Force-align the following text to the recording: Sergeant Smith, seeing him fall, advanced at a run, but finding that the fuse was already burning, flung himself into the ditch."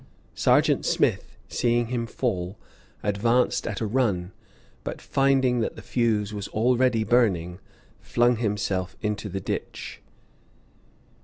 Sergeant 0.33 0.83
Smith, 0.83 1.37
seeing 1.47 1.89
him 1.89 2.07
fall, 2.07 2.57
advanced 3.03 3.67
at 3.67 3.81
a 3.81 3.85
run, 3.85 4.31
but 4.83 4.99
finding 4.99 5.59
that 5.59 5.75
the 5.75 5.83
fuse 5.83 6.33
was 6.33 6.47
already 6.47 7.03
burning, 7.03 7.59
flung 7.99 8.37
himself 8.37 8.95
into 9.03 9.29
the 9.29 9.39
ditch." 9.39 10.01